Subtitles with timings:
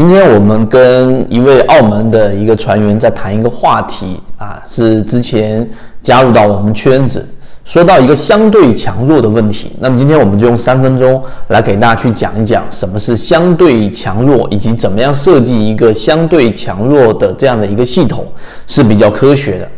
[0.00, 5.68] 今天我们跟一位澳门的一个船员在谈一个话题啊，是之前
[6.00, 7.22] 加入到我们圈子，
[7.66, 9.72] 说到一个相对强弱的问题。
[9.78, 18.26] 那么今天我们就用三分钟来给大家去讲一讲什么是相对强弱，以及怎么样设计一个相对强弱的这样的一个系统
[18.66, 19.68] 是比较科学的。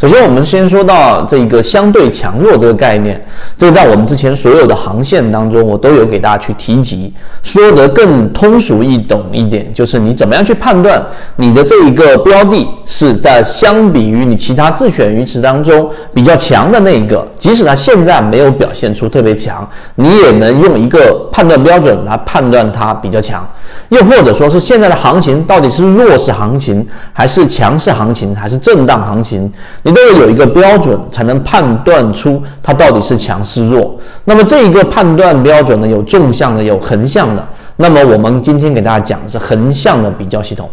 [0.00, 3.20] 首先，我们先说到这个相对强弱这个概念，
[3.56, 7.12] 这在我们之前所有的航线当中，我都有给大家去提及。
[7.42, 11.04] 说得更通俗易懂一点，就是你怎么样去判断
[11.34, 23.44] 你的这一个标的是在相比于你其他自选鱼池当中比较强的那一个，即使它现在没有表现出特别强，你也能用一个判断标准来判断它比较强。
[23.90, 29.50] 又或者说是现在的行情到底是弱势行情，还是强势行情，还是震荡行情，
[29.82, 33.96] 你都要有一个标准，才能判断出它到底是强是弱。
[34.24, 37.46] 那么这一个判断标准呢，有纵向的，有横向的。
[37.76, 40.68] 那么我们今天给大家讲的是横向的比较系统。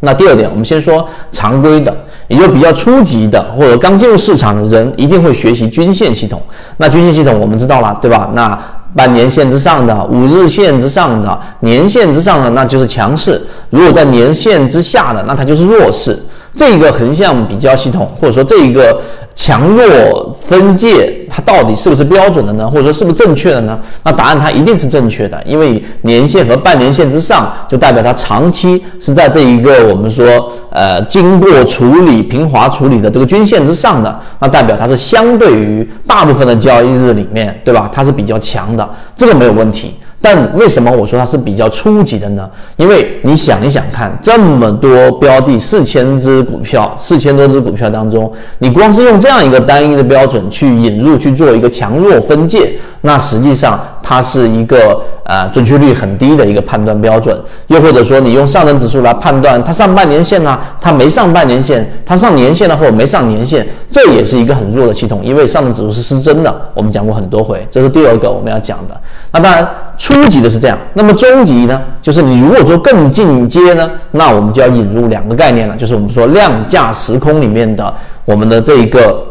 [0.00, 1.92] 那第二点，我们先说常规的，
[2.28, 6.40] 也就比较初级的或者刚进入市场的人一定会学习均线系统。
[6.76, 8.30] 那均线系统我们知道了，对吧？
[8.32, 8.56] 那
[8.94, 13.38] 半年线之上的、五日线之上的、年线之上的，那就是强势；
[13.70, 16.18] 如果在年线之下的，那它就是弱势。
[16.54, 19.00] 这个横向比较系统，或者说这一个
[19.40, 22.68] 强弱分界，它到底是不是标准的呢？
[22.68, 23.78] 或者说是不是正确的呢？
[24.02, 37.88] 那答案它一定是正确的，因为年线和半年线之上，就代表它长期是在这一个我们说呃经过处理平滑处理的这个均线之上的，那代表它是相对于大部分的交易日里面，对吧？
[37.92, 39.94] 它是比较强的，这个没有问题。
[40.20, 42.48] 但为什么我说它是比较初级的呢？
[42.76, 57.40] 因为你想一想看，这么多标的，四千只股票，四千多只股票当中，你光是用这样一个单一的标准去引入去做一个强弱分界，那实际上它是一个呃准确率很低的一个判断标准。
[57.68, 66.54] 又或者说，你用上证指数来判断它上半年线呢，它没上半年线，它上年线呢，或者没上年线，这也是一个很弱的系统，因为上证指数是失真的。
[66.74, 69.00] 我们讲过很多回，这是第二个我们要讲的。
[69.30, 69.66] 那当然。
[69.98, 71.82] 初级的是这样，那么中级呢？
[72.00, 77.92] 就是你如果说更进阶呢，那我们就要引入两个概念了，就是我们说量价时空里面的
[78.24, 79.26] 我们的这一个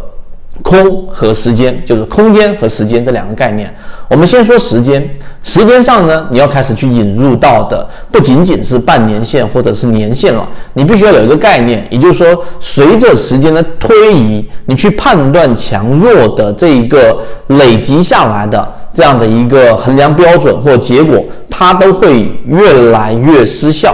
[0.61, 3.73] 空和时间，就是空间和时间这两个概念。
[4.09, 5.09] 我们先说时间，
[5.41, 17.17] 时间上呢，你要开始去引入到的不仅仅是半年线或者是年线了，你必须要有一个概念，也就是说，随着时间的推移，你去判断强弱的这一个
[17.47, 18.73] 累积下来的。
[18.97, 23.93] 这样的一个衡量标准或结果，它都会越来越失效。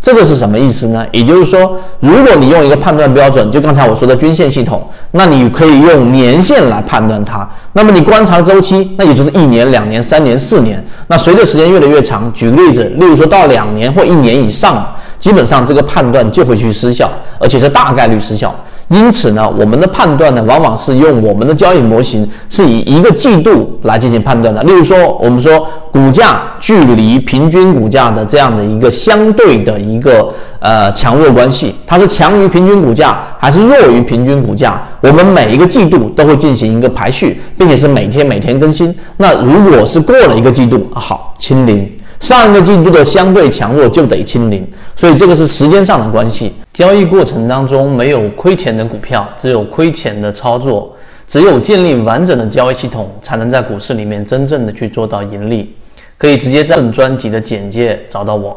[0.00, 1.06] 这个是什么意思呢？
[1.12, 7.48] 也就是说，如果你用一个判断标准，就刚才我说的均线系统，那你可以用年线来判断它。
[7.74, 10.84] 那么你观察周期，那也就是一年、两年、三年、四年。
[11.06, 14.84] 那随着时间越来越长，举个例子，例如说到两年或一年以上，
[15.20, 17.08] 基本上这个判断就会去失效，
[17.38, 18.52] 而且是大概率失效。
[18.92, 24.62] 因此呢，我们的判断呢，往往是用我们的交易模型是以一个季度来进行判断的。
[24.64, 30.28] 例如说，我们说股价距离平均股价的这样的一个相对的一个
[30.60, 34.80] 呃强弱关系，它是强于平均股价还是弱于平均股价？
[35.00, 38.94] 我们每一个季度都会进行一个排序，并且是每天每天更新。
[39.16, 41.90] 那如果是过了一个季度，好清零。
[42.22, 46.52] 上一个季度的相对强弱就得清零，所以这个是时间上的关系。
[46.72, 50.94] 交易过程当中没有亏钱的股票，只有亏钱的操作。
[51.26, 55.74] 只有建立完整的交易系统，才能在股市里面真正的去做到盈利。
[56.16, 58.56] 可以直接在本专辑的简介找到我。